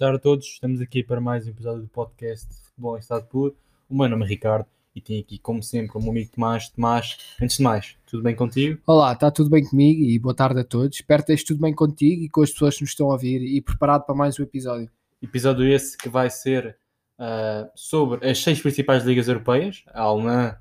[0.00, 0.46] boa tarde a todos.
[0.46, 3.54] Estamos aqui para mais um episódio do podcast de Futebol em Estado Puro.
[3.86, 4.64] O meu nome é Ricardo
[4.96, 6.70] e tenho aqui, como sempre, o meu amigo Tomás.
[6.70, 8.80] Tomás, antes de mais, tudo bem contigo?
[8.86, 10.96] Olá, está tudo bem comigo e boa tarde a todos.
[10.96, 13.42] Espero que esteja tudo bem contigo e com as pessoas que nos estão a ouvir
[13.42, 14.90] e preparado para mais um episódio.
[15.20, 16.78] Episódio esse que vai ser
[17.18, 20.56] uh, sobre as seis principais ligas europeias, a alemã,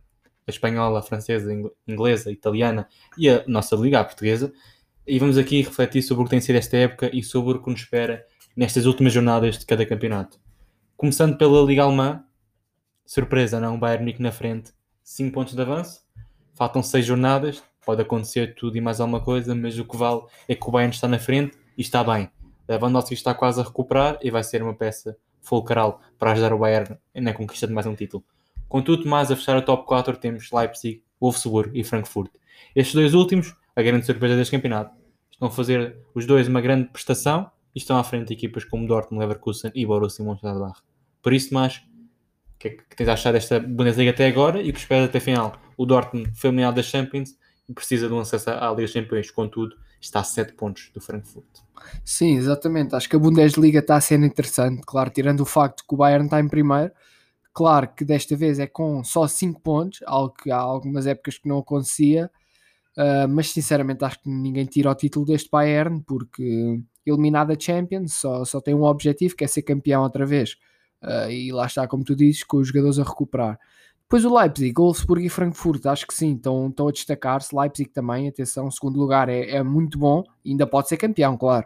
[0.46, 4.52] a espanhola, a francesa, a inglesa, a italiana e a nossa liga, a portuguesa.
[5.08, 7.70] E vamos aqui refletir sobre o que tem sido esta época e sobre o que
[7.70, 8.26] nos espera
[8.60, 10.38] nestas últimas jornadas de cada campeonato.
[10.98, 12.26] Começando pela Liga Alemã,
[13.06, 13.80] surpresa, não?
[13.80, 16.02] Bayern Munique na frente, 5 pontos de avanço,
[16.56, 20.56] faltam 6 jornadas, pode acontecer tudo e mais alguma coisa, mas o que vale é
[20.56, 22.30] que o Bayern está na frente e está bem.
[22.68, 26.98] Lewandowski está quase a recuperar e vai ser uma peça fulcral para ajudar o Bayern
[27.16, 28.26] na conquista de mais um título.
[28.68, 32.30] Contudo, mais a fechar a top 4 temos Leipzig, Wolfsburg e Frankfurt.
[32.76, 34.94] Estes dois últimos, a grande surpresa deste campeonato,
[35.32, 39.26] estão a fazer os dois uma grande prestação estão à frente de equipas como Dortmund,
[39.26, 40.82] Leverkusen e Borussia Mönchengladbach.
[41.22, 44.72] Por isso, mais, o que é que tens a achar desta Bundesliga até agora e
[44.72, 45.56] que esperas até a final?
[45.78, 49.32] O Dortmund foi eliminado das Champions e precisa de um acesso à Liga dos Campeões,
[49.32, 51.46] contudo, está a 7 pontos do Frankfurt.
[52.04, 52.96] Sim, exatamente.
[52.96, 56.40] Acho que a Bundesliga está ser interessante, claro, tirando o facto que o Bayern está
[56.40, 56.92] em primeiro.
[57.54, 61.48] Claro que desta vez é com só 5 pontos, algo que há algumas épocas que
[61.48, 62.30] não acontecia,
[62.98, 66.80] uh, mas sinceramente acho que ninguém tira o título deste Bayern, porque
[67.10, 70.56] eliminado a Champions, só, só tem um objetivo que é ser campeão outra vez.
[71.02, 73.60] Uh, e lá está, como tu dizes, com os jogadores a recuperar.
[74.04, 77.56] Depois o Leipzig, Wolfsburg e Frankfurt, acho que sim, estão, estão a destacar-se.
[77.56, 81.66] Leipzig também, atenção, segundo lugar é, é muito bom, ainda pode ser campeão, claro.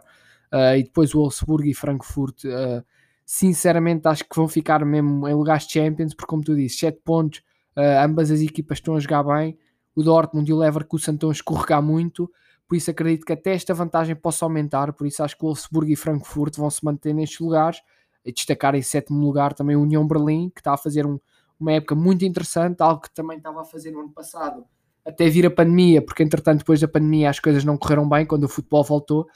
[0.52, 2.84] Uh, e depois o Wolfsburg e Frankfurt, uh,
[3.24, 7.42] sinceramente acho que vão ficar mesmo em lugares Champions, porque como tu disse, 7 pontos,
[7.76, 9.58] ambas as equipas estão a jogar bem.
[9.96, 12.30] O Dortmund e o Leverkusen estão a escorregar muito
[12.74, 15.94] por isso acredito que até esta vantagem possa aumentar, por isso acho que Wolfsburg e
[15.94, 17.80] Frankfurt vão se manter nestes lugares,
[18.24, 21.20] e destacar em sétimo lugar também o União Berlim, que está a fazer um,
[21.60, 24.64] uma época muito interessante, algo que também estava a fazer no ano passado,
[25.06, 28.42] até vir a pandemia, porque entretanto depois da pandemia as coisas não correram bem quando
[28.42, 29.28] o futebol voltou,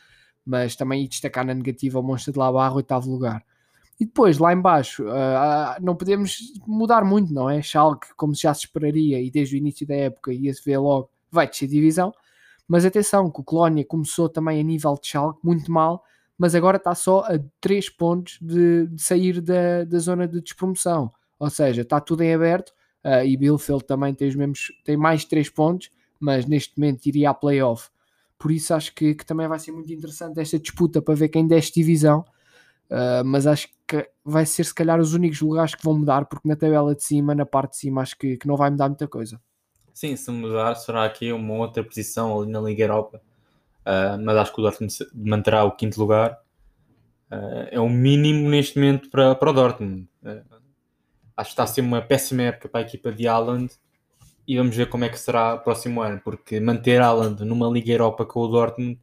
[0.44, 3.44] mas também destacar na negativa o Monstro de Labarra, oitavo lugar.
[4.00, 7.62] E depois, lá embaixo, uh, não podemos mudar muito, não é?
[7.62, 11.46] Schalke, como já se esperaria, e desde o início da época ia-se ver logo, vai
[11.46, 12.12] descer divisão.
[12.68, 16.04] Mas atenção, que o Colónia começou também a nível de Schalke muito mal,
[16.36, 21.10] mas agora está só a 3 pontos de, de sair da, da zona de despromoção.
[21.38, 22.70] Ou seja, está tudo em aberto
[23.04, 25.90] uh, e Bielefeld também tem, os mesmos, tem mais 3 pontos,
[26.20, 27.88] mas neste momento iria a playoff.
[28.38, 31.46] Por isso acho que, que, também vai ser muito interessante esta disputa para ver quem
[31.46, 32.24] desce divisão.
[32.90, 36.48] Uh, mas acho que vai ser se calhar os únicos lugares que vão mudar, porque
[36.48, 39.08] na tabela de cima, na parte de cima, acho que, que não vai mudar muita
[39.08, 39.40] coisa.
[39.98, 43.20] Sim, se mudar, será aqui uma outra posição ali na Liga Europa.
[43.80, 46.38] Uh, mas acho que o Dortmund manterá o quinto lugar.
[47.28, 50.08] Uh, é o mínimo neste momento para, para o Dortmund.
[50.22, 50.40] Uh,
[51.36, 53.74] acho que está a ser uma péssima época para a equipa de Haaland
[54.46, 57.90] e vamos ver como é que será o próximo ano, porque manter Haaland numa Liga
[57.90, 59.00] Europa com o Dortmund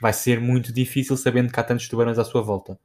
[0.00, 2.80] vai ser muito difícil, sabendo que há tantos tubarões à sua volta.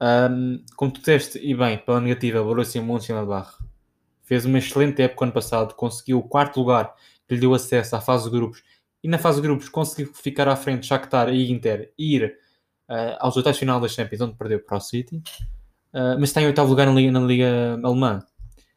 [0.00, 3.58] Um, como tu disseste, e bem, pela negativa, Borussia Mönchengladbach
[4.30, 6.94] fez uma excelente época ano passado, conseguiu o quarto lugar
[7.26, 8.62] que lhe deu acesso à fase de grupos
[9.02, 12.38] e na fase de grupos conseguiu ficar à frente de Shakhtar e Inter e ir
[12.88, 16.46] uh, aos oitavos final das Champions, onde perdeu para o City, uh, mas está em
[16.46, 18.20] oitavo lugar na Liga, na Liga Alemã.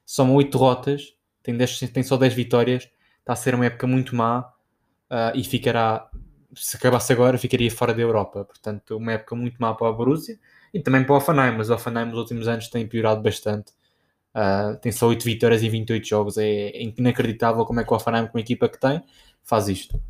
[0.03, 2.89] São oito derrotas, tem, tem só 10 vitórias,
[3.19, 4.39] está a ser uma época muito má
[5.11, 6.09] uh, e ficará,
[6.55, 8.43] se acabasse agora, ficaria fora da Europa.
[8.43, 10.35] Portanto, uma época muito má para a Borussia
[10.73, 13.71] e também para o Offenheim, mas o Offenheim nos últimos anos tem piorado bastante
[14.35, 16.37] Uh, tem só 8 vitórias em 28 jogos.
[16.37, 19.03] É, é inacreditável como é que o Hoffenheim, com a equipa que tem,
[19.43, 20.01] faz isto.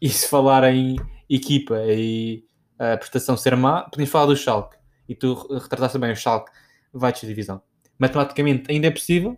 [0.00, 0.96] E se falar em
[1.28, 2.44] equipa e
[2.78, 4.76] a prestação ser má, podemos falar do Schalke.
[5.08, 6.50] E tu retrataste bem o Schalke
[6.92, 7.62] vai de divisão.
[7.98, 9.32] Matematicamente ainda é possível,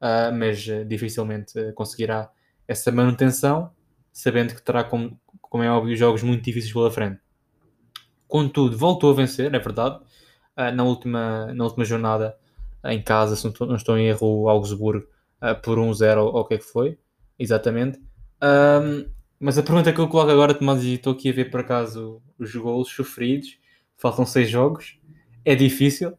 [0.00, 2.30] uh, mas uh, dificilmente conseguirá
[2.68, 3.70] essa manutenção,
[4.12, 7.20] sabendo que terá, como, como é óbvio, jogos muito difíceis pela frente.
[8.26, 10.00] Contudo, voltou a vencer, é verdade,
[10.74, 12.36] na, última, na última jornada
[12.92, 15.06] em casa, se não estou em erro, o Augsburgo
[15.42, 16.98] uh, por 1-0 ou, o que é que foi,
[17.38, 17.98] exatamente.
[18.42, 21.60] Um, mas a pergunta que eu coloco agora, Tomás, e estou aqui a ver por
[21.60, 23.58] acaso os gols sofridos,
[23.96, 24.98] faltam 6 jogos,
[25.44, 26.16] é difícil,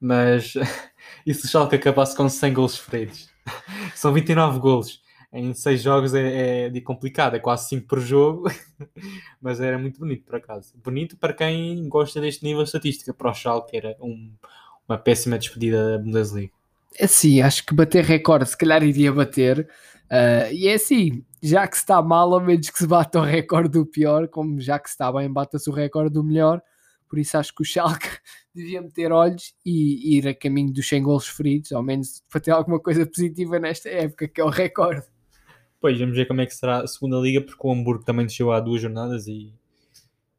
[0.00, 0.54] mas
[1.26, 3.28] e se o Schalke acabasse com 100 gols sofridos?
[3.94, 8.50] São 29 gols em 6 jogos é, é complicado, é quase 5 por jogo,
[9.40, 10.72] mas era muito bonito por acaso.
[10.82, 14.32] Bonito para quem gosta deste nível de estatística, para o Schalke era um,
[14.88, 16.50] uma péssima despedida da Bundesliga.
[16.98, 19.68] É sim, acho que bater recorde se calhar iria bater.
[20.10, 23.22] Uh, e é assim, já que se está mal, ao menos que se bata o
[23.22, 26.62] recorde do pior, como já que se está bem, bata-se o recorde do melhor.
[27.08, 28.08] por isso acho que o Schalke
[28.54, 32.50] devia meter olhos e ir a caminho dos 100 golos feridos, ao menos para ter
[32.50, 35.06] alguma coisa positiva nesta época, que é o recorde.
[35.80, 38.50] Pois, vamos ver como é que será a segunda liga, porque o Hamburgo também desceu
[38.50, 39.54] há duas jornadas e,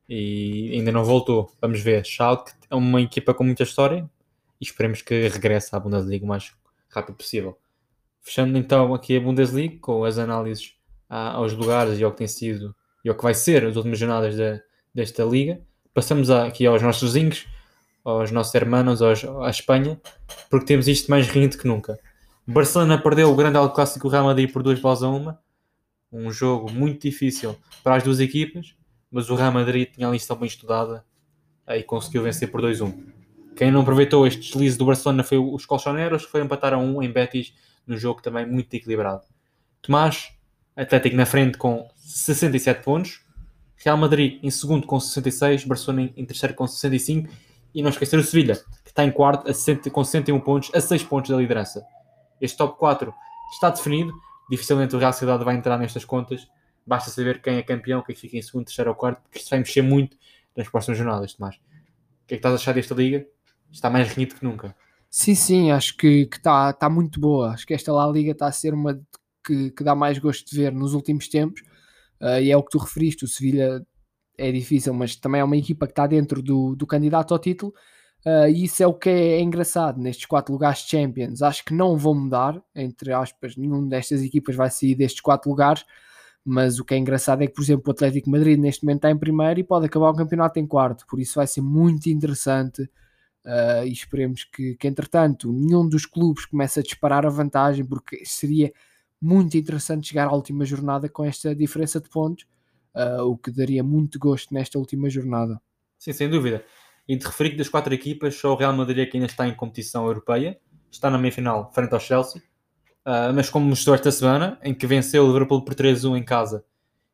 [0.10, 1.50] e ainda não voltou.
[1.62, 2.06] Vamos ver.
[2.06, 4.10] Schalke é uma equipa com muita história
[4.60, 6.54] e esperemos que regresse à Bundesliga o mais
[6.90, 7.58] rápido possível.
[8.22, 10.76] Fechando então aqui a Bundesliga com as análises
[11.08, 14.36] aos lugares e ao que tem sido e ao que vai ser as últimas jornadas
[14.36, 14.62] de,
[14.94, 15.62] desta liga.
[15.94, 17.48] Passamos aqui aos nossos vizinhos,
[18.04, 20.00] aos nossos hermanos, aos, à Espanha,
[20.50, 21.98] porque temos isto mais rindo que nunca.
[22.46, 25.40] Barcelona perdeu o grande Al Clássico Real Madrid por duas bolas a uma.
[26.12, 28.76] Um jogo muito difícil para as duas equipas,
[29.12, 31.06] mas o Real Madrid tinha a lista bem estudada
[31.68, 33.19] e conseguiu vencer por 2-1.
[33.60, 37.04] Quem não aproveitou este deslize do Barcelona foi os Colchoneros, que foi empatar a 1
[37.04, 37.54] em Betis,
[37.86, 39.24] no jogo também muito equilibrado.
[39.82, 40.30] Tomás,
[40.78, 43.22] Atlético na frente com 67 pontos,
[43.76, 47.30] Real Madrid em segundo com 66, Barcelona em terceiro com 65
[47.76, 50.80] e não esquecer o Sevilha, que está em quarto a 60, com 61 pontos, a
[50.80, 51.86] 6 pontos da liderança.
[52.40, 53.14] Este top 4
[53.52, 54.14] está definido,
[54.50, 56.48] dificilmente o Real Sociedade vai entrar nestas contas,
[56.88, 59.60] basta saber quem é campeão, quem fica em segundo, terceiro ou quarto, porque isto vai
[59.60, 60.16] mexer muito
[60.56, 61.56] nas próximas jornadas, Tomás.
[61.56, 61.60] O
[62.26, 63.28] que é que estás a achar desta liga?
[63.72, 64.76] Está mais renhido que nunca.
[65.10, 67.52] Sim, sim, acho que está tá muito boa.
[67.52, 69.00] Acho que esta La Liga está a ser uma
[69.46, 71.62] que, que dá mais gosto de ver nos últimos tempos.
[72.22, 73.86] Uh, e é o que tu referiste, o Sevilha
[74.38, 77.74] é difícil, mas também é uma equipa que está dentro do, do candidato ao título.
[78.26, 81.42] Uh, e isso é o que é, engraçado nestes quatro lugares de Champions.
[81.42, 85.86] Acho que não vão mudar, entre aspas, nenhuma destas equipas vai sair destes quatro lugares.
[86.46, 89.12] Mas o que é engraçado é que, por exemplo, o Atlético Madrid neste momento está
[89.12, 91.06] em primeiro e pode acabar o campeonato em quarto.
[91.08, 92.90] Por isso vai ser muito interessante.
[93.46, 98.24] Uh, e esperemos que, que, entretanto, nenhum dos clubes comece a disparar a vantagem, porque
[98.26, 98.72] seria
[99.22, 102.46] muito interessante chegar à última jornada com esta diferença de pontos,
[102.96, 105.62] uh, o que daria muito gosto nesta última jornada.
[105.98, 106.64] Sim, sem dúvida.
[107.08, 109.48] E de referir que das quatro equipas, só o Real Madrid é que ainda está
[109.48, 110.60] em competição europeia,
[110.92, 112.42] está na meia-final frente ao Chelsea,
[113.06, 116.64] uh, mas como mostrou esta semana, em que venceu o Liverpool por 3-1 em casa,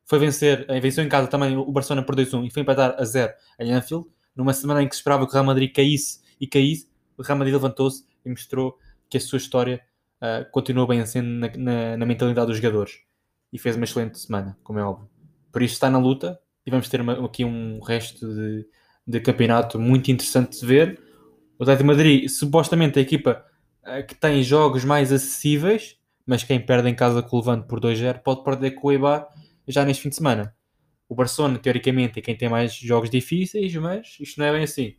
[0.04, 3.04] foi vencer, eh, venceu em casa também o Barcelona por 2-1 e foi empatar a
[3.04, 4.06] 0 em Anfield,
[4.36, 7.38] numa semana em que se esperava que o Real Madrid caísse e caísse, o Real
[7.38, 8.78] Madrid levantou-se e mostrou
[9.08, 9.80] que a sua história
[10.20, 13.00] uh, continua bem sendo na, na, na, mentalidade dos jogadores
[13.52, 15.08] e fez uma excelente semana, como é óbvio.
[15.52, 18.66] Por isso está na luta e vamos ter uma, aqui um resto de,
[19.06, 21.00] de, campeonato muito interessante de ver.
[21.58, 23.44] O Atlético Madrid, supostamente a equipa
[23.84, 25.96] uh, que tem jogos mais acessíveis,
[26.26, 29.28] mas quem perde em casa com o Levante por 2-0 pode perder com o Eibar
[29.66, 30.55] já neste fim de semana.
[31.08, 34.94] O Barcelona, teoricamente, é quem tem mais jogos difíceis, mas isto não é bem assim.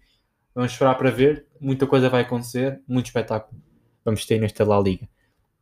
[0.55, 1.45] Vamos esperar para ver.
[1.59, 3.61] Muita coisa vai acontecer, muito espetáculo
[4.07, 5.05] vamos ter nesta La Liga.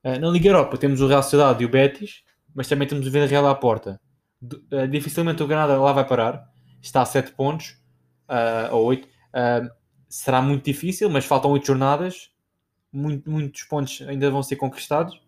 [0.03, 3.12] Uh, na Liga Europa temos o Real Sociedade e o Betis, mas também temos o
[3.12, 4.00] Vila Real à porta.
[4.44, 6.48] Uh, dificilmente o Granada lá vai parar,
[6.80, 7.81] está a 7 pontos,
[8.30, 9.07] uh, ou 8.
[10.07, 12.30] será muito difícil, mas faltam 8 jornadas,
[12.94, 15.19] muito, muitos pontos ainda vão ser conquistados,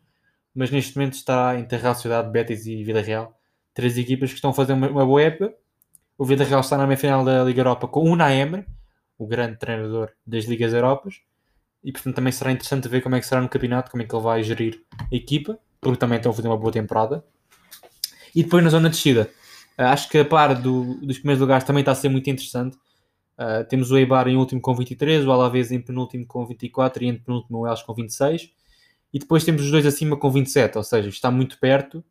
[0.53, 3.36] mas neste momento está entre Real Sociedade, Betis e Vila Real,
[3.77, 5.53] três equipas que estão a fazer uma, uma boa época.
[6.17, 8.65] O Vila Real está na meia final da Liga Europa com o Unai Emery,
[9.19, 11.21] o grande treinador das Ligas Europas
[11.83, 14.15] e portanto também será interessante ver como é que será no campeonato, como é que
[14.15, 17.23] ele vai gerir a equipa, porque também estão a fazer uma boa temporada.
[18.35, 19.29] E depois na zona de descida,
[19.77, 22.75] uh, acho que a par do, dos primeiros lugares também está a ser muito interessante.
[23.37, 27.07] Uh, temos o Eibar em último com 23, o Alavés em penúltimo com 24 e
[27.07, 28.49] em penúltimo o Elas com 26.
[29.13, 32.03] E depois temos os dois acima com 27, ou seja, está muito perto,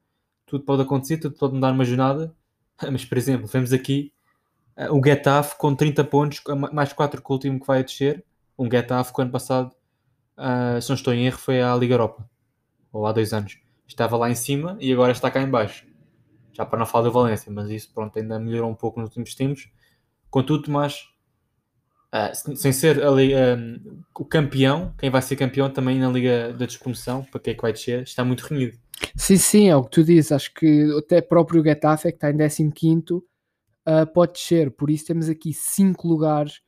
[0.47, 2.35] tudo pode acontecer, tudo pode mudar uma jornada.
[2.91, 4.13] Mas, por exemplo, vemos aqui
[4.77, 8.25] uh, o Getafe com 30 pontos, mais 4 que o último que vai descer
[8.59, 9.73] um Getafe que ano passado,
[10.39, 12.29] uh, se não estou em erro, foi à Liga Europa,
[12.93, 13.59] ou há dois anos.
[13.87, 15.87] Estava lá em cima e agora está cá em baixo.
[16.53, 19.35] Já para não falar do Valência, mas isso pronto, ainda melhorou um pouco nos últimos
[19.35, 19.69] tempos.
[20.31, 21.03] Contudo, mas
[22.15, 26.67] uh, sem ser ali, um, o campeão, quem vai ser campeão também na Liga da
[26.67, 28.79] Despromoção, para quem é que vai descer, está muito renhido.
[29.17, 30.33] Sim, sim, é o que tu dizes.
[30.33, 33.23] Acho que até próprio Getafe, que está em 15, uh,
[33.85, 34.71] ah, pode descer.
[34.71, 36.61] Por isso temos aqui 5 lugares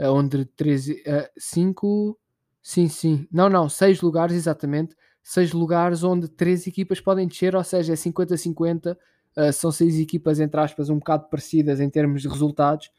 [0.00, 1.02] onde 13,
[1.38, 2.18] 5,
[2.62, 7.62] sim, sim, não, não, 6 lugares, exatamente, 6 lugares onde 3 equipas podem descer, ou
[7.64, 8.96] seja, é 50-50,
[9.36, 12.90] uh, são 6 equipas, entre aspas, um bocado parecidas em termos de resultados,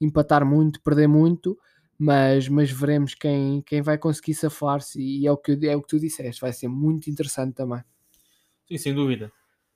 [0.00, 1.58] empatar muito, perder muito,
[1.98, 5.88] mas, mas veremos quem, quem vai conseguir safar-se e é o, que, é o que
[5.88, 7.82] tu disseste, vai ser muito interessante também.
[8.68, 9.32] Sim, sem dúvida.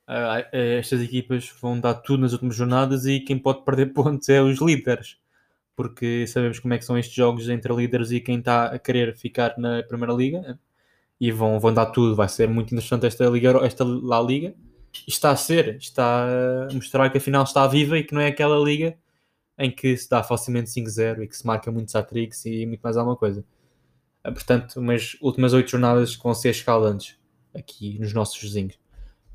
[0.09, 4.43] Uh, estas equipas vão dar tudo nas últimas jornadas e quem pode perder pontos é
[4.43, 5.21] os líderes
[5.81, 9.17] porque sabemos como é que são estes jogos entre líderes e quem está a querer
[9.17, 10.59] ficar na Primeira Liga
[11.19, 14.55] e vão, vão dar tudo, vai ser muito interessante esta Liga, esta La Liga.
[15.09, 16.27] está a ser, está
[16.69, 18.95] a mostrar que a final está viva e que não é aquela liga
[19.59, 22.99] em que se dá facilmente 5-0 e que se marca muitos hat-tricks e muito mais
[22.99, 23.43] alguma coisa.
[24.27, 27.19] Uh, portanto, umas últimas 8 jornadas com 6 escalantes
[27.55, 28.79] aqui nos nossos vizinhos.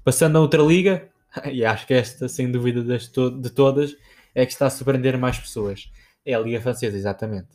[0.04, 1.10] Passando a outra liga,
[1.52, 3.96] e acho que esta, sem dúvida to de todas,
[4.34, 5.90] é que está a surpreender mais pessoas.
[6.26, 7.50] É a Liga Francesa, exatamente.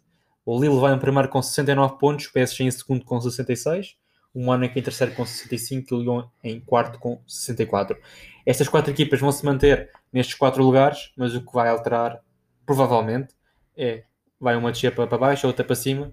[0.45, 3.97] O Lille vai em primeiro com 69 pontos, o PSG em segundo com 66,
[4.33, 7.99] o Mónaco em terceiro com 65 e o Lyon em quarto com 64.
[8.47, 12.21] Estas quatro equipas vão se manter nestes quatro lugares, mas o que vai alterar,
[12.65, 13.35] provavelmente,
[13.77, 14.05] é
[14.41, 16.13] vai uma descer para baixo, outra para cima.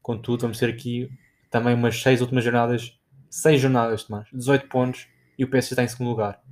[0.00, 1.10] Contudo, vamos ter aqui
[1.50, 2.96] também umas seis últimas jornadas,
[3.36, 5.06] seis jornadas, Tomás, 18 pontos
[5.38, 6.42] e o PSG está em segundo lugar.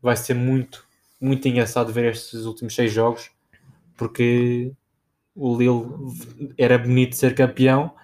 [0.00, 0.86] Vai ser muito,
[1.18, 3.30] muito engraçado ver estes últimos seis jogos,
[3.96, 4.72] porque
[5.34, 5.86] o Lille
[6.58, 7.94] era bonito ser campeão.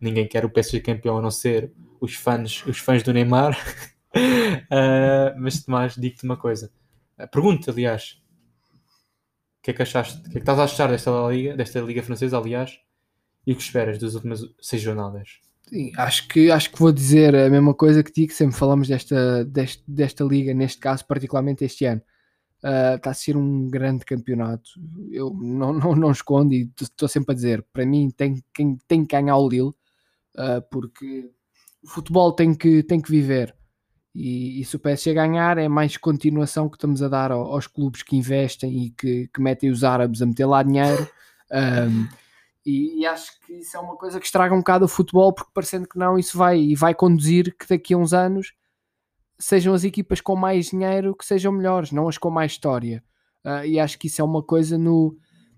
[0.00, 3.58] Ninguém quer o PSG campeão a não ser os fãs, os fãs do Neymar.
[4.14, 6.70] uh, mas Tomás, digo-te uma coisa.
[7.32, 8.22] Pergunta, aliás,
[9.58, 10.20] o que é que achaste?
[10.20, 12.78] O que é que estás a achar desta liga, desta liga francesa, aliás?
[13.44, 15.40] E o que esperas das últimas seis jornadas?
[15.72, 19.42] Sim, acho que, acho que vou dizer a mesma coisa que digo, sempre falamos desta,
[19.46, 22.02] desta, desta liga, neste caso, particularmente este ano.
[22.62, 24.70] Uh, está a ser um grande campeonato.
[25.10, 29.04] Eu não, não, não escondo e estou sempre a dizer: para mim, tem, tem, tem
[29.06, 31.30] que ganhar o Lille, uh, porque
[31.82, 33.56] o futebol tem que, tem que viver.
[34.14, 37.66] E, e se o PSG ganhar, é mais continuação que estamos a dar aos, aos
[37.66, 41.08] clubes que investem e que, que, metem os árabes a meter lá dinheiro.
[41.50, 42.21] Um,
[42.64, 45.50] e, e, acho que isso é uma coisa que estraga um bocado o futebol, porque
[45.52, 48.52] parecendo que não, isso vai, vai conduzir que daqui a uns anos
[49.38, 53.02] sejam as equipas com mais dinheiro que sejam melhores, não as com mais história.
[53.44, 55.16] Uh, e acho que isso é uma coisa no,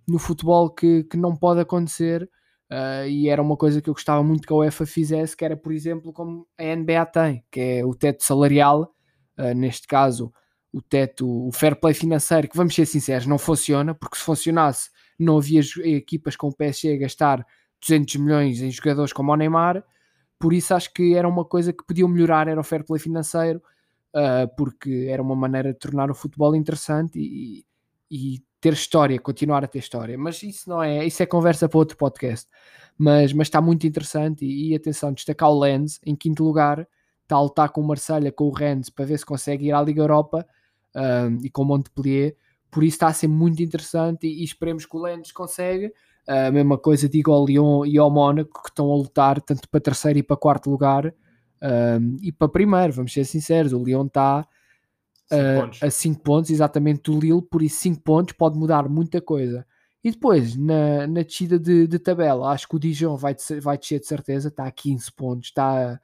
[0.09, 2.29] no futebol que, que não pode acontecer.
[2.73, 5.57] Uh, e era uma coisa que eu gostava muito que a UEFA fizesse, que era,
[5.57, 8.91] por exemplo, como a NBA tem, que é o teto salarial,
[9.39, 10.33] uh, neste caso,
[10.73, 14.91] o teto, o fair play financeiro, que vamos ser sinceros, não funciona, porque se funcionasse,
[15.19, 17.47] não havia equipas com o PSG a gastar
[17.81, 19.85] 200 milhões em jogadores como o Neymar,
[20.39, 23.63] por isso acho que era uma coisa que podiam melhorar, era o fair play financeiro,
[24.15, 27.65] uh, porque era uma maneira de tornar o futebol interessante e,
[28.11, 30.17] e, ter história, continuar a ter história.
[30.17, 32.49] Mas isso não é, isso é conversa para outro podcast.
[32.97, 36.87] Mas, mas está muito interessante e, e atenção, destacar o Lens em quinto lugar,
[37.23, 39.83] está a lutar com o Marselha, com o Rennes para ver se consegue ir à
[39.83, 40.47] Liga Europa
[40.95, 42.37] uh, e com o Montpellier.
[42.75, 45.93] Por isso está a ser muito interessante e, e esperemos que o Lens consiga.
[46.27, 49.81] A mesma coisa digo ao Lyon e ao Mónaco que estão a lutar tanto para
[49.81, 51.15] terceiro e para quarto lugar
[51.65, 54.47] um, e para primeiro, vamos ser sinceros, o Lyon está
[55.33, 59.67] uh, a 5 pontos exatamente do Lille, por isso 5 pontos pode mudar muita coisa.
[60.03, 64.01] E depois, na, na descida de, de tabela, acho que o Dijon vai, vai descer
[64.01, 66.01] de certeza, está a 15 pontos, está a,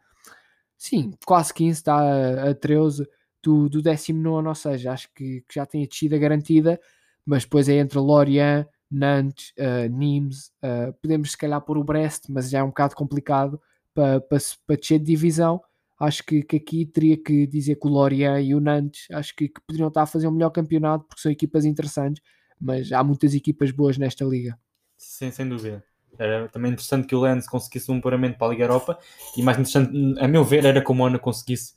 [0.78, 3.06] sim, quase 15, está a, a 13
[3.42, 6.80] do, do 19, ou seja, acho que, que, já tem a descida garantida,
[7.24, 12.24] mas depois é entre Lorient, Nantes, uh, Nimes, uh, podemos se calhar pôr o Brest,
[12.28, 13.60] mas já é um bocado complicado
[13.94, 15.60] para, para, para descer de divisão.
[15.98, 19.48] Acho que, que aqui teria que dizer que o Lorient e o Nantes acho que,
[19.48, 22.22] que poderiam estar a fazer um melhor campeonato porque são equipas interessantes,
[22.58, 24.58] mas há muitas equipas boas nesta liga.
[24.96, 25.84] Sim, sem dúvida.
[26.18, 28.98] Era também interessante que o Lens conseguisse um paramento para a Liga Europa
[29.36, 31.74] e mais interessante, a meu ver, era que o Mona conseguisse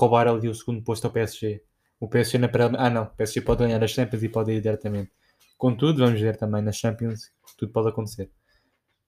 [0.00, 1.62] roubar ali o segundo posto ao PSG.
[1.98, 2.70] O PSG na pré...
[2.78, 5.12] Ah não, o PSG pode ganhar as Champions e pode ir diretamente.
[5.58, 8.30] Contudo, vamos ver também nas Champions, tudo pode acontecer.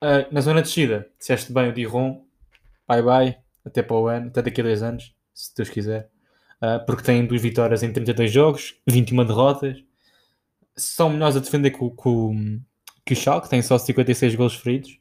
[0.03, 2.27] Uh, na zona de descida, disseste bem o Diron,
[2.87, 6.11] bye bye, até para o ano, até daqui a dois anos, se Deus quiser.
[6.61, 9.83] Uh, porque têm duas vitórias em 32 jogos, 21 derrotas.
[10.77, 12.61] São melhores a defender que que,
[13.05, 14.99] que o Schalke, têm só 56 gols feridos,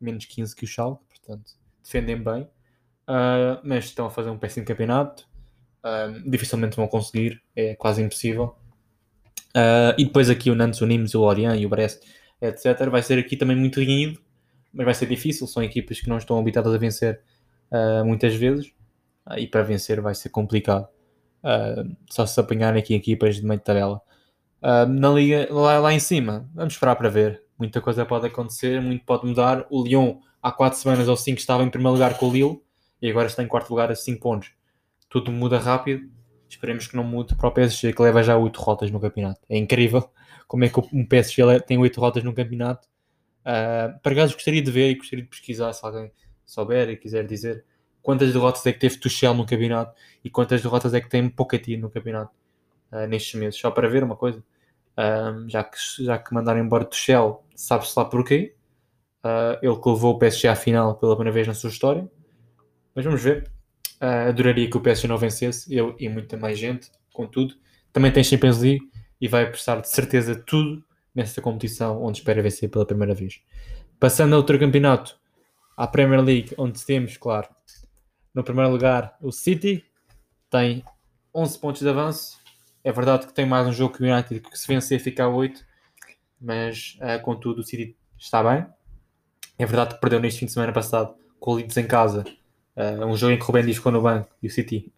[0.00, 2.48] menos 15 que o Schalke, portanto, defendem bem.
[3.08, 5.26] Uh, mas estão a fazer um péssimo campeonato.
[5.84, 8.56] Uh, dificilmente vão conseguir, é quase impossível.
[9.98, 12.02] e depois aqui o Nantes, o Nimes, o Lorient e o Brest,
[12.40, 12.88] etc.
[12.90, 14.24] Vai ser aqui também muito renhido
[14.74, 15.46] mas vai ser difícil.
[15.46, 17.20] São equipas que não estão habitadas a vencer
[17.70, 18.66] uh, muitas vezes
[19.26, 20.88] uh, e para vencer vai ser complicado.
[21.42, 24.02] Uh, só se apanharem aqui equipas de meio de tabela.
[24.62, 27.42] na liga, lá, lá em cima, vamos esperar para ver.
[27.56, 29.64] Muita coisa pode acontecer, muito pode mudar.
[29.70, 32.60] O Lyon, há 4 semanas ou 5, estava em primeiro lugar com o Lille
[33.00, 34.52] e agora está em quarto lugar a 5 pontos.
[35.08, 36.10] Tudo muda rápido.
[36.48, 39.40] Esperemos que não mude para o PSG, que leva já 8 rotas no campeonato.
[39.48, 40.08] É incrível
[40.46, 42.86] como é que um PSG tem 8 rotas no campeonato
[43.44, 46.10] Uh, para acaso gostaria de ver e gostaria de pesquisar se alguém
[46.46, 47.62] souber e quiser dizer
[48.02, 51.82] quantas derrotas é que teve Tuchel no campeonato e quantas derrotas é que tem Pochettino
[51.82, 52.32] no campeonato
[52.90, 54.42] uh, nestes meses, só para ver uma coisa.
[54.96, 58.54] Uh, já, que, já que mandaram embora Tuchel, sabe-se lá porquê.
[59.62, 62.10] ele que levou o PSG à final pela primeira vez na sua história.
[62.94, 63.50] Mas vamos ver.
[64.00, 67.54] adoraria que o PSG não vencesse, eu e muita mais gente, contudo.
[67.92, 68.80] Também tem Champions League
[69.20, 70.84] e vai prestar de certeza tudo
[71.14, 73.40] nessa competição onde espera vencer pela primeira vez.
[73.98, 75.18] Passando a outro campeonato,
[75.76, 77.48] à Premier League, onde temos, claro,
[78.34, 79.84] no primeiro lugar o City,
[80.50, 80.84] tem
[81.34, 82.38] 11 pontos de avanço.
[82.82, 85.28] É verdade que tem mais um jogo que o United, que se vencer fica a
[85.28, 85.64] 8,
[86.40, 88.66] mas uh, contudo o City está bem.
[89.58, 92.24] É verdade que perdeu neste fim de semana passado com o Leeds em casa,
[92.76, 94.92] uh, um jogo em que o Ben ficou no banco e o City.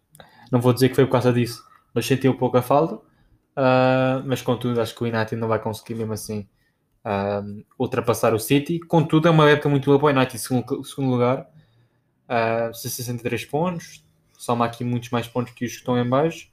[0.51, 2.95] Não vou dizer que foi por causa disso, mas sentiu um pouco a falta.
[2.95, 6.47] Uh, mas contudo, acho que o United não vai conseguir mesmo assim
[7.03, 8.79] uh, ultrapassar o City.
[8.79, 11.49] Contudo, é uma época muito boa para o United, segundo, segundo lugar,
[12.29, 14.05] uh, 63 pontos,
[14.37, 16.49] soma aqui muitos mais pontos que os que estão em baixo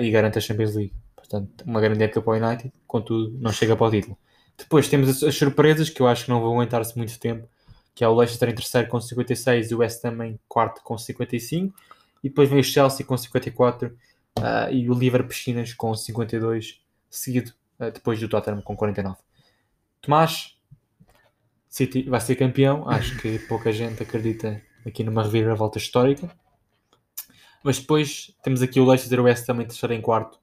[0.00, 0.94] e garante a Champions League.
[1.14, 4.16] Portanto, uma grande época para o United, contudo, não chega para o título.
[4.56, 7.46] Depois temos as surpresas que eu acho que não vão aguentar-se muito tempo,
[7.94, 10.98] que é o Leicester em terceiro com 56 e o West Ham em quarto com
[10.98, 11.74] 55.
[12.22, 13.88] E depois vem o Chelsea com 54
[14.38, 19.18] uh, e o Liverpool Piscinas com 52, seguido uh, depois do Tottenham com 49.
[20.00, 20.56] Tomás,
[21.68, 22.88] City vai ser campeão.
[22.88, 26.30] Acho que pouca gente acredita aqui numa reviravolta histórica.
[27.62, 30.38] Mas depois temos aqui o Leicester West também terceiro em quarto,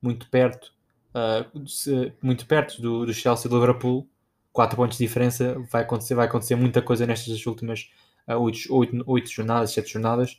[0.00, 0.72] muito perto,
[1.14, 4.08] uh, muito perto do, do Chelsea e do Liverpool.
[4.56, 5.54] 4 pontos de diferença.
[5.70, 7.90] Vai acontecer, vai acontecer muita coisa nestas últimas
[8.26, 10.38] uh, 8, 8, 8 jornadas, 7 jornadas.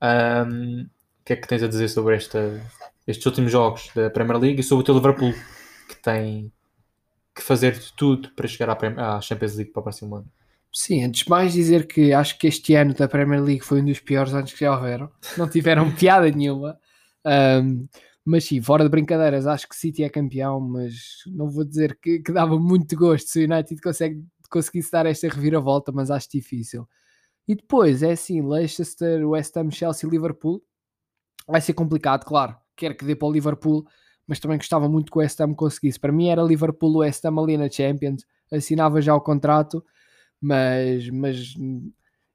[0.00, 2.62] Um, o que é que tens a dizer sobre esta,
[3.04, 5.34] estes últimos jogos da Premier League e sobre o teu Liverpool,
[5.88, 6.52] que tem
[7.34, 10.30] que fazer de tudo para chegar à, à Champions League para o próximo ano.
[10.72, 13.86] Sim, antes de mais dizer que acho que este ano da Premier League foi um
[13.86, 15.10] dos piores anos que já houveram.
[15.36, 16.78] Não tiveram piada nenhuma.
[17.26, 17.88] Um,
[18.28, 22.18] mas sim, fora de brincadeiras, acho que City é campeão, mas não vou dizer que,
[22.20, 26.86] que dava muito gosto se o United consegue, conseguisse dar esta reviravolta, mas acho difícil.
[27.48, 30.62] E depois é assim: Leicester, West Ham, Chelsea, Liverpool.
[31.46, 32.54] Vai ser complicado, claro.
[32.76, 33.86] Quer que dê para o Liverpool,
[34.26, 35.98] mas também gostava muito que o West Ham conseguisse.
[35.98, 39.82] Para mim era Liverpool, West Ham ali na Champions, assinava já o contrato,
[40.38, 41.54] mas, mas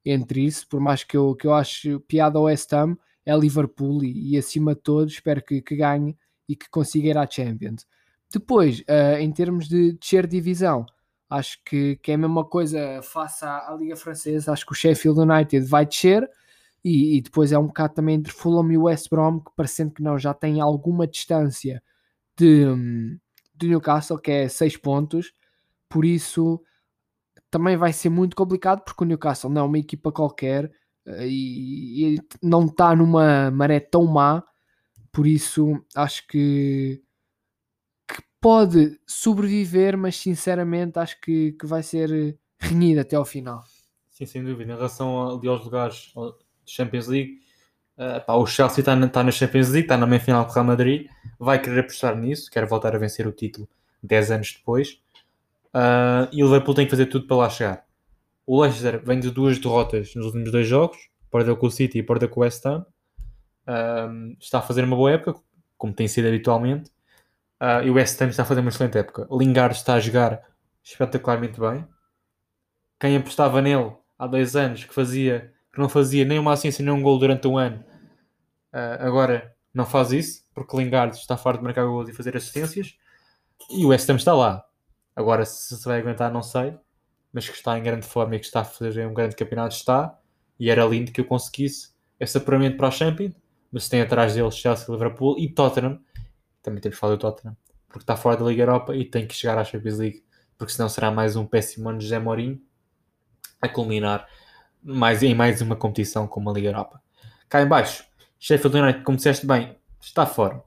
[0.03, 4.03] entre isso, por mais que eu, que eu acho piada ao West Ham, é Liverpool
[4.03, 7.85] e, e acima de tudo espero que, que ganhe e que consiga ir à Champions.
[8.31, 10.85] Depois, uh, em termos de descer divisão,
[11.29, 14.51] acho que, que é a mesma coisa face à, à, Liga Francesa.
[14.51, 16.29] Acho que o Sheffield United vai descer
[16.83, 20.03] e, e, depois é um bocado também entre Fulham e West Brom, que parecendo que
[20.03, 21.81] não já tem alguma distância
[22.37, 22.65] de,
[23.55, 25.33] de Newcastle, que é 6 pontos.
[25.87, 26.61] Por isso
[27.49, 30.71] também vai ser muito complicado, porque o Newcastle não é uma equipa qualquer
[31.07, 34.43] e, e não está numa maré tão má.
[35.11, 37.01] Por isso acho que,
[38.07, 43.63] que pode sobreviver, mas sinceramente acho que, que vai ser renhido até ao final.
[44.09, 44.73] Sim, sem dúvida.
[44.73, 46.13] Em relação ali aos lugares
[46.65, 47.41] Champions League.
[47.97, 50.51] Uh, pá, o Chelsea está na, tá na, Champions League, está na meia final com
[50.51, 53.69] o Real Madrid, vai querer apostar nisso, quer voltar a vencer o título
[54.01, 54.99] 10 anos depois.
[55.73, 57.85] Uh, e o Liverpool tem que fazer tudo para lá chegar.
[58.45, 60.97] O Leicester vem de duas derrotas nos últimos dois jogos,
[61.31, 62.85] perdeu com o City e perdeu com o West Ham.
[63.65, 65.39] Uh, está a fazer uma boa época,
[65.77, 66.91] como tem sido habitualmente.
[67.83, 69.27] e o West Ham está a fazer uma excelente época.
[69.31, 70.41] Lingard está a jogar
[70.83, 71.87] espetacularmente bem.
[72.99, 76.93] Quem apostava nele há dois anos que fazia que não fazia nem uma assistência nem
[76.93, 77.83] um gol durante um ano,
[78.73, 82.95] uh, agora não faz isso, porque Lingard está farto de marcar gols e fazer assistências,
[83.71, 84.63] e o West Ham está lá.
[85.15, 86.77] Agora, se se vai aguentar, não sei,
[87.33, 90.17] mas que está em grande forma e que está a fazer um grande campeonato, está,
[90.59, 93.33] e era lindo que eu conseguisse esse apuramento para a Champions,
[93.71, 95.99] mas tem atrás dele Chelsea, Liverpool e Tottenham,
[96.61, 97.57] também temos falado do Tottenham,
[97.89, 100.23] porque está fora da Liga Europa e tem que chegar à Champions League,
[100.57, 102.61] porque senão será mais um péssimo ano de José Mourinho
[103.61, 104.27] a culminar
[104.81, 107.01] mais, em mais uma competição como a Liga Europa.
[107.49, 108.05] Cá em baixo,
[108.39, 110.63] Sheffield United, como disseste bem, está fora.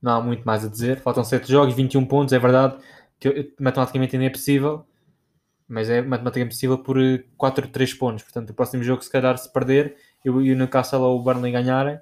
[0.00, 1.00] Não há muito mais a dizer.
[1.00, 2.76] Faltam 7 jogos, 21 pontos, é verdade.
[3.58, 4.86] Matematicamente ainda é possível,
[5.68, 6.96] mas é matematicamente possível por
[7.36, 8.22] 4, eh, 3 pontos.
[8.24, 11.98] Portanto, o próximo jogo, se calhar, se perder e o Newcastle ou o Burnley ganharem,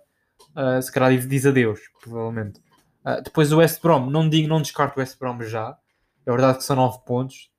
[0.56, 2.60] uh, se calhar diz adeus, provavelmente.
[3.04, 5.76] Uh, depois o West Brom, não digo, não descarto o West Brom já.
[6.24, 7.50] É verdade que são 9 pontos,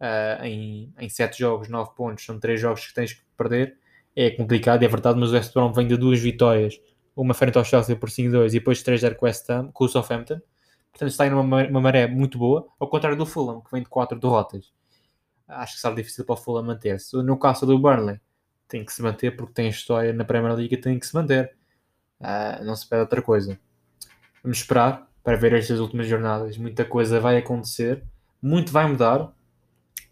[0.00, 3.76] uh, em, em 7 jogos, 9 pontos, são 3 jogos que tens que perder,
[4.14, 6.80] é complicado, é verdade, mas o West Brom vem de duas vitórias,
[7.16, 10.40] uma frente ao Chelsea por 5-2 e depois 3-0 com com o Southampton,
[10.92, 13.88] portanto está em uma, uma maré muito boa, ao contrário do Fulham, que vem de
[13.88, 14.72] 4 derrotas.
[15.46, 17.16] Acho que será difícil para o Fulham manter-se.
[17.22, 18.20] No caso do Burnley,
[18.68, 21.54] tem que se manter porque tem história na Premier League e tem que se manter.
[22.20, 23.58] Uh, não se pede outra coisa.
[24.42, 26.56] Vamos esperar para ver estas últimas jornadas.
[26.56, 28.02] Muita coisa vai acontecer,
[28.40, 29.32] muito vai mudar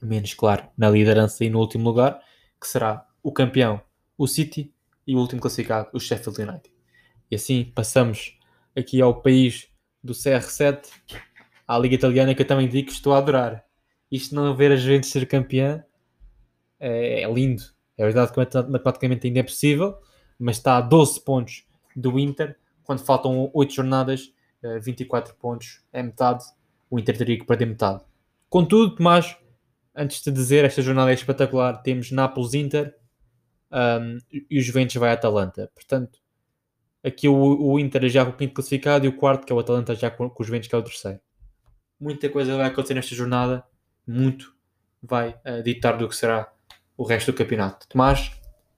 [0.00, 2.20] menos claro na liderança e no último lugar,
[2.60, 3.80] que será o campeão,
[4.18, 4.74] o City,
[5.06, 6.74] e o último classificado, o Sheffield United.
[7.30, 8.38] E assim passamos
[8.76, 9.68] aqui ao país
[10.02, 10.88] do CR7,
[11.66, 13.64] à Liga Italiana que eu também digo que estou a adorar.
[14.12, 15.82] Isto não ver a Juventus ser campeã
[16.78, 17.62] é, é lindo.
[17.96, 19.96] É verdade que matematicamente ainda é possível,
[20.38, 24.32] mas está a 12 pontos do Inter, quando faltam 8 jornadas,
[24.82, 26.44] 24 pontos, é metade.
[26.90, 28.04] O Inter teria que perder metade.
[28.50, 29.34] Contudo, Tomás,
[29.94, 31.82] antes de dizer, esta jornada é espetacular.
[31.82, 32.94] Temos Nápoles-Inter
[33.72, 34.18] um,
[34.50, 35.70] e o Juventus vai a Atalanta.
[35.74, 36.18] Portanto,
[37.02, 39.58] aqui o, o Inter já com o quinto classificado e o quarto, que é o
[39.58, 41.20] Atalanta, já com, com o Juventus, que é o terceiro.
[41.98, 43.64] Muita coisa vai acontecer nesta jornada.
[44.06, 44.54] Muito
[45.02, 46.52] vai uh, ditar do que será
[46.96, 47.88] o resto do campeonato.
[47.88, 48.32] Tomás,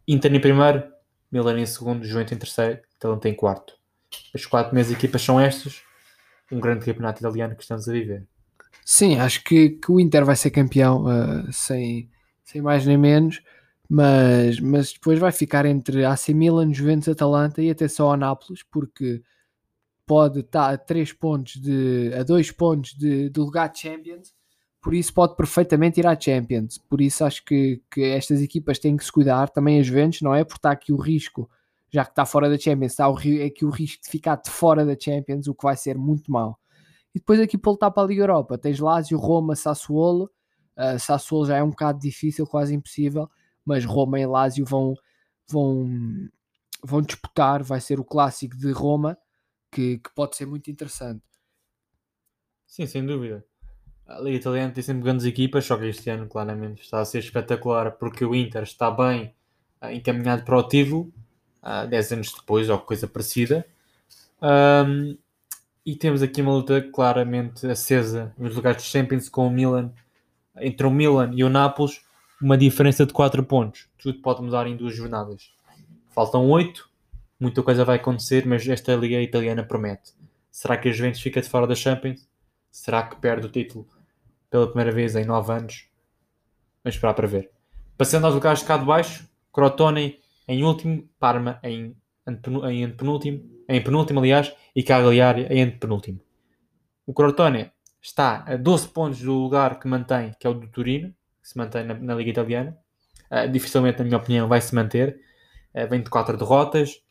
[0.06, 0.84] Inter em primeiro,
[1.30, 3.74] Milan em segundo, Juventus em terceiro, Atalanta em quarto.
[4.34, 5.82] As quatro minhas equipas são estas.
[6.50, 8.26] Um grande campeonato italiano que estamos a viver.
[8.84, 12.10] Sim, acho que, que o Inter vai ser campeão uh, sem,
[12.44, 13.42] sem mais nem menos,
[13.88, 18.62] mas, mas depois vai ficar entre AC Milan, Juventus, Atalanta e até só a Nápoles,
[18.62, 19.22] porque
[20.06, 24.34] pode estar a 3 pontos de a 2 pontos de lugar de Champions,
[24.84, 26.76] por isso pode perfeitamente ir à Champions.
[26.76, 30.34] Por isso acho que, que estas equipas têm que se cuidar, também as Juventus, não
[30.34, 30.44] é?
[30.44, 31.50] Porque está aqui o risco,
[31.90, 34.84] já que está fora da Champions, está o, aqui o risco de ficar de fora
[34.84, 36.60] da Champions, o que vai ser muito mal.
[37.14, 40.30] E depois aqui para lutar para a Liga Europa, tens Lazio, Roma, Sassuolo.
[40.76, 43.30] Uh, Sassuolo já é um bocado difícil, quase impossível,
[43.64, 44.94] mas Roma e Lazio vão,
[45.48, 45.88] vão,
[46.84, 47.62] vão disputar.
[47.62, 49.16] Vai ser o clássico de Roma,
[49.72, 51.22] que, que pode ser muito interessante.
[52.66, 53.46] Sim, sem dúvida.
[54.06, 57.20] A Liga Italiana tem sempre grandes equipas, só que este ano claramente está a ser
[57.20, 59.32] espetacular porque o Inter está bem
[59.80, 61.12] uh, encaminhado para o título,
[61.62, 63.66] uh, 10 anos depois, ou coisa parecida.
[64.42, 65.16] Um,
[65.86, 69.90] e temos aqui uma luta claramente acesa nos lugares de Champions com o Milan,
[70.60, 72.02] entre o Milan e o Nápoles,
[72.40, 73.88] uma diferença de 4 pontos.
[73.96, 75.50] Tudo pode mudar em duas jornadas.
[76.10, 76.88] Faltam 8,
[77.40, 80.12] muita coisa vai acontecer, mas esta liga italiana promete.
[80.50, 82.28] Será que a Juventus fica de fora da Champions?
[82.70, 83.86] Será que perde o título
[84.54, 85.88] pela primeira vez em 9 anos?
[86.84, 87.50] Vamos esperar para ver.
[87.98, 93.82] Passando aos lugares de cá de baixo, Crotone em último, Parma em em penúltimo, em
[93.82, 96.20] penúltimo aliás, e Cagliari em penúltimo.
[97.04, 101.08] O Crotone está a 12 pontos do lugar que mantém, que é o do Turino,
[101.42, 102.78] que se mantém na, na Liga Italiana.
[103.28, 105.20] Uh, dificilmente, na minha opinião, vai se manter.
[105.74, 107.02] Uh, vem de 4 derrotas,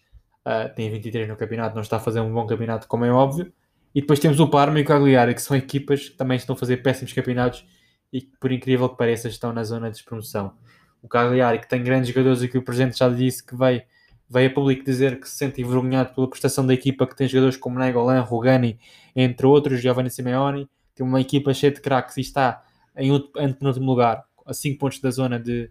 [0.48, 3.54] uh, tem 23 no campeonato, não está a fazer um bom campeonato, como é óbvio.
[3.94, 6.58] E depois temos o Parma e o Cagliari, que são equipas que também estão a
[6.58, 7.66] fazer péssimos campeonatos
[8.12, 10.54] e que, por incrível que pareça, estão na zona de despromoção.
[11.02, 13.86] O Cagliari, que tem grandes jogadores e que o Presidente já disse que vai
[14.30, 17.56] veio a público dizer que se sente envergonhado pela prestação da equipa que tem jogadores
[17.56, 18.80] como Negolan, Rugani,
[19.16, 22.64] entre outros, Giovanni Simeone, tem uma equipa cheia de craques e está
[22.96, 23.12] em
[23.54, 25.70] penúltimo lugar, a 5 pontos da zona de,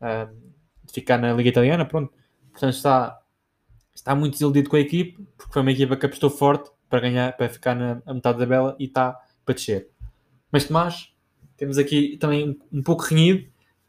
[0.00, 0.32] uh,
[0.84, 2.12] de, ficar na Liga Italiana, pronto.
[2.50, 3.18] Portanto, está,
[3.94, 7.36] está muito desiludido com a equipa, porque foi uma equipa que apostou forte para ganhar,
[7.36, 9.88] para ficar na metade da bela e está para descer.
[10.50, 11.12] Mas Tomás,
[11.56, 13.46] temos aqui também um pouco renhido,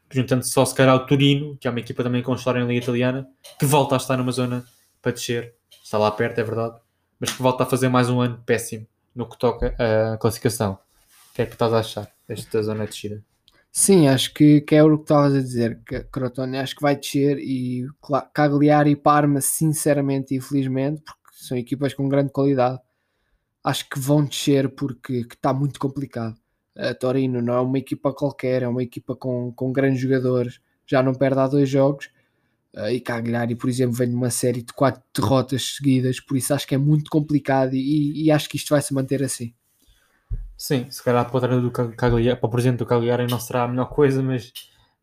[0.10, 2.84] juntando-se só se calhar ao Turino, que é uma equipa também com história em Liga
[2.84, 3.28] Italiana,
[3.60, 4.66] que volta a estar numa zona
[5.02, 5.54] para descer,
[5.84, 6.80] está lá perto, é verdade,
[7.20, 10.74] mas que volta a fazer mais um ano péssimo no que toca à classificação.
[10.74, 13.24] O que é que estás a achar desta zona de descida?
[13.72, 17.38] Sim, acho que, que é o que estavas a dizer, Crotone acho que vai descer
[17.40, 17.86] e
[18.34, 22.80] Cagliari e Parma, sinceramente e infelizmente, porque são equipas com grande qualidade,
[23.66, 26.38] acho que vão descer porque está muito complicado
[26.78, 31.02] a Torino não é uma equipa qualquer, é uma equipa com, com grandes jogadores, já
[31.02, 32.10] não perde há dois jogos.
[32.76, 36.54] Uh, e Cagliari, por exemplo, vem de uma série de quatro derrotas seguidas, por isso
[36.54, 39.54] acho que é muito complicado e, e acho que isto vai se manter assim.
[40.58, 43.68] Sim, se calhar para o treino do Cagliari, para o do Cagliari não será a
[43.68, 44.52] melhor coisa, mas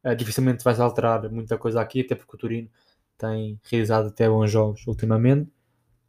[0.04, 2.68] uh, dificilmente vai alterar muita coisa aqui, até porque o Turino
[3.16, 5.50] tem realizado até bons jogos ultimamente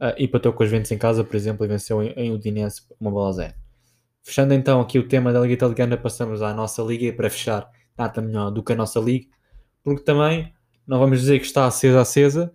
[0.04, 2.82] uh, e bateu com os ventos em casa, por exemplo, e venceu em, em Udinese
[3.00, 3.54] uma bola a zero.
[4.22, 7.70] Fechando então aqui o tema da Liga Italiana, passamos à nossa Liga e para fechar,
[7.96, 9.26] nada melhor do que a nossa Liga,
[9.82, 10.52] porque também
[10.86, 12.54] não vamos dizer que está acesa acesa,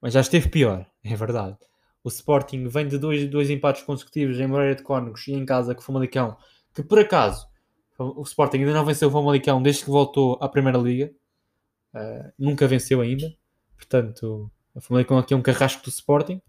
[0.00, 1.56] mas já esteve pior, é verdade.
[2.02, 5.74] O Sporting vem de dois, dois empates consecutivos em Moreira de Cónegos e em casa
[5.74, 6.36] com o Famalicão,
[6.74, 7.46] que por acaso
[7.98, 11.12] o Sporting ainda não venceu o Famalicão desde que voltou à Primeira Liga,
[11.94, 13.30] uh, nunca venceu ainda,
[13.76, 16.40] portanto o Famalicão aqui é um carrasco do Sporting,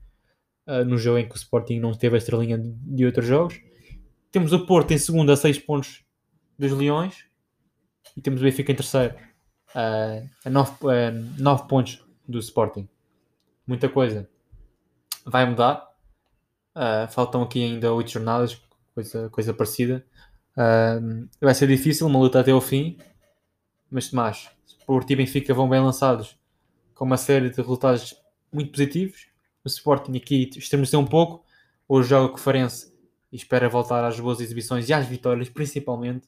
[0.72, 3.60] uh, no jogo em que o Sporting não teve a estrelinha de, de outros jogos
[4.32, 6.06] temos o Porto em segundo a 6 pontos
[6.58, 7.26] dos Leões
[8.16, 9.14] e temos o Benfica em terceiro
[9.76, 12.88] uh, a 9, uh, 9 pontos do Sporting.
[13.68, 14.30] Muita coisa
[15.26, 15.90] vai mudar.
[17.10, 18.62] Faltam aqui ainda 8 jornadas,
[18.96, 20.06] coisa, coisa parecida.
[21.40, 22.98] Vai ser difícil, uma luta até ao fim.
[23.90, 24.50] Mas Tomás,
[24.88, 26.40] Porto e Benfica vão bem lançados
[26.96, 28.16] com uma série de resultados
[28.52, 29.28] muito positivos.
[29.64, 31.46] O Sporting aqui estremeceu um pouco.
[31.88, 32.92] Hoje joga com o Farense
[33.32, 36.28] e espera voltar às boas exibições e às vitórias, principalmente.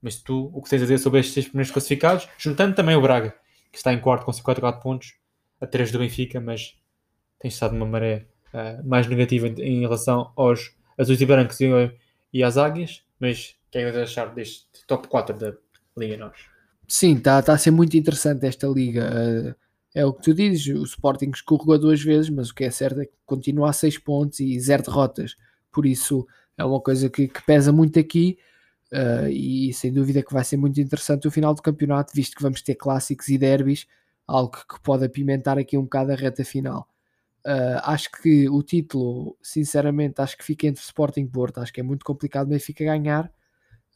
[0.00, 3.00] Mas tu, o que tens a dizer sobre estes seis primeiros classificados, juntando também o
[3.00, 3.34] Braga,
[3.70, 5.14] que está em quarto com 54 pontos,
[5.60, 6.76] a 3 do Benfica, mas
[7.38, 11.68] tem estado numa maré uh, mais negativa em, relação aos azuis e brancos e,
[12.32, 13.02] e às águias.
[13.20, 15.52] Mas o que é que achar deste top 4 da
[15.96, 16.36] Liga Nós?
[16.88, 19.08] Sim, está tá a ser muito interessante esta liga.
[19.08, 19.54] Uh,
[19.94, 23.00] é o que tu dizes, o Sporting escorregou duas vezes, mas o que é certo
[23.00, 25.36] é que continua a 6 pontos e 0 derrotas.
[25.70, 26.26] Por isso
[26.56, 28.38] é uma coisa que, que pesa muito aqui.
[28.92, 32.42] Uh, e sem dúvida que vai ser muito interessante o final do campeonato, visto que
[32.42, 33.86] vamos ter clássicos e derbys,
[34.26, 36.86] algo que pode apimentar aqui um bocado a reta final.
[37.44, 41.58] Uh, acho que o título, sinceramente, acho que fica entre Sporting e Porto.
[41.58, 43.32] Acho que é muito complicado Benfica ganhar,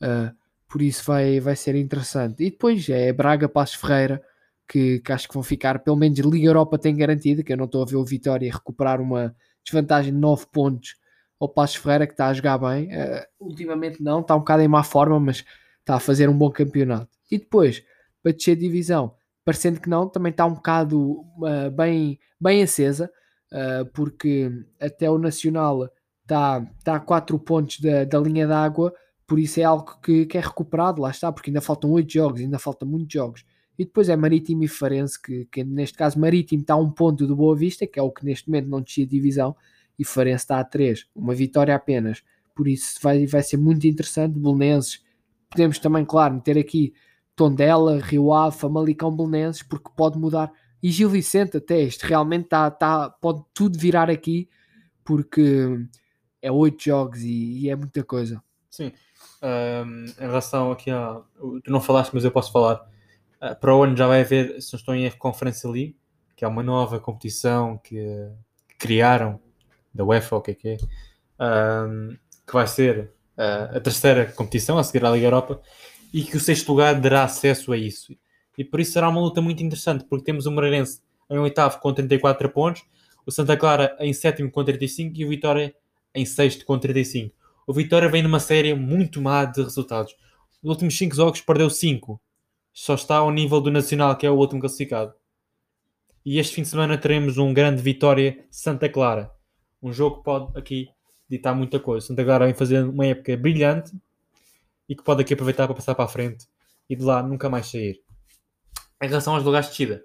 [0.02, 0.34] uh,
[0.68, 2.42] por isso vai, vai ser interessante.
[2.42, 4.22] E depois é Braga, Passos Ferreira,
[4.68, 7.66] que, que, acho que vão ficar, pelo menos Liga Europa tem garantida, que eu não
[7.66, 10.96] estou a ver o Vitória recuperar uma desvantagem de 9 pontos
[11.38, 12.88] ao Passos Ferreira, que está a jogar bem.
[12.88, 15.44] Uh, ultimamente não, está um bocado em má forma, mas
[15.80, 17.08] está a fazer um bom campeonato.
[17.30, 17.82] E depois,
[18.22, 23.10] para descer divisão, parecendo que não, também está um bocado uh, bem, bem acesa,
[23.52, 24.50] uh, porque
[24.80, 25.88] até o Nacional
[26.22, 28.92] está, está a 4 pontos da, da linha d'água,
[29.26, 32.40] por isso é algo que, que é recuperado, lá está, porque ainda faltam 8 jogos,
[32.40, 33.44] ainda faltam muitos jogos.
[33.78, 37.26] E depois é Marítimo e Farense, que, que neste caso Marítimo está a um ponto
[37.26, 39.54] do Boa Vista, que é o que neste momento não descia divisão,
[39.98, 42.22] e Farense está a 3, uma vitória apenas.
[42.54, 44.38] Por isso vai, vai ser muito interessante.
[44.38, 45.04] Belenenses,
[45.50, 46.94] podemos também, claro, meter aqui
[47.34, 50.50] Tondela, Rio Ave, Famalicão, Belenenses, porque pode mudar.
[50.82, 54.48] E Gil Vicente até, isto realmente está, tá, pode tudo virar aqui,
[55.04, 55.86] porque
[56.40, 58.42] é oito jogos e, e, é muita coisa.
[58.70, 58.92] Sim,
[59.42, 61.20] um, em relação aqui a...
[61.64, 62.86] Tu não falaste, mas eu posso falar.
[63.40, 65.96] Uh, para o ano já vai haver, se não estou em erro, Conferência League,
[66.34, 67.96] que é uma nova competição que,
[68.68, 69.40] que criaram
[69.92, 70.76] da UEFA, o que é que é,
[71.40, 75.60] um, que vai ser uh, a terceira competição a seguir à Liga Europa
[76.12, 78.16] e que o sexto lugar dará acesso a isso.
[78.56, 81.92] E por isso será uma luta muito interessante, porque temos o Moreirense em oitavo com
[81.92, 82.82] 34 pontos,
[83.24, 85.74] o Santa Clara em sétimo com 35 e o Vitória
[86.14, 87.34] em sexto com 35.
[87.66, 90.14] O Vitória vem numa série muito má de resultados.
[90.62, 92.20] Nos últimos 5 jogos perdeu 5.
[92.78, 95.14] Só está ao nível do Nacional, que é o último classificado.
[96.22, 99.34] E este fim de semana teremos um grande Vitória Santa Clara
[99.82, 100.88] um jogo que pode aqui
[101.26, 102.06] ditar muita coisa.
[102.06, 103.92] Santa Clara vem fazer uma época brilhante
[104.86, 106.46] e que pode aqui aproveitar para passar para a frente
[106.90, 108.02] e de lá nunca mais sair.
[109.02, 110.04] Em relação aos lugares de descida,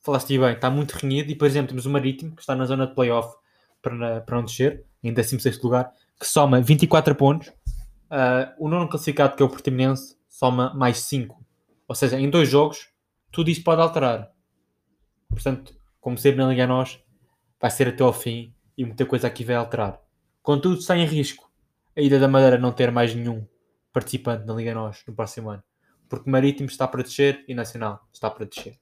[0.00, 2.86] falaste bem, está muito renhido e, por exemplo, temos o Marítimo, que está na zona
[2.86, 3.36] de playoff
[3.80, 7.48] para, para não descer, em 16 lugar, que soma 24 pontos.
[8.10, 11.47] Uh, o nono classificado, que é o Portimonense, soma mais 5.
[11.88, 12.88] Ou seja, em dois jogos,
[13.32, 14.30] tudo isto pode alterar.
[15.28, 17.02] Portanto, como sempre na Liga Nós,
[17.60, 20.00] vai ser até ao fim e muita coisa aqui vai alterar.
[20.42, 21.48] Contudo, está em risco
[21.96, 23.44] a Ilha da Madeira não ter mais nenhum
[23.92, 25.62] participante na Liga Nós no próximo ano,
[26.08, 28.78] porque Marítimo está para descer e Nacional está para descer.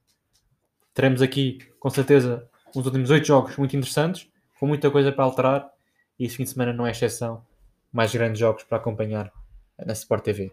[0.93, 5.71] Teremos aqui, com certeza, uns últimos oito jogos muito interessantes, com muita coisa para alterar,
[6.19, 7.45] e este fim de semana não é exceção.
[7.91, 9.33] Mais grandes jogos para acompanhar
[9.79, 10.53] na Sport TV.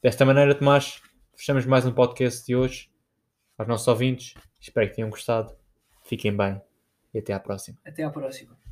[0.00, 1.00] Desta maneira, Tomás,
[1.36, 2.90] fechamos mais um podcast de hoje.
[3.58, 5.54] Aos nossos ouvintes, espero que tenham gostado.
[6.02, 6.60] Fiquem bem
[7.12, 7.78] e até à próxima.
[7.84, 8.65] Até à próxima.